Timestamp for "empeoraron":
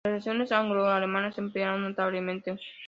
1.37-1.83